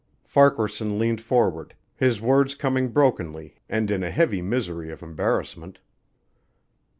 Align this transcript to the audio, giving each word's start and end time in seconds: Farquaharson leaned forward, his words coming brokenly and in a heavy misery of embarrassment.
Farquaharson 0.23 0.97
leaned 0.97 1.21
forward, 1.21 1.75
his 1.95 2.19
words 2.19 2.55
coming 2.55 2.87
brokenly 2.87 3.53
and 3.69 3.91
in 3.91 4.03
a 4.03 4.09
heavy 4.09 4.41
misery 4.41 4.89
of 4.91 5.03
embarrassment. 5.03 5.77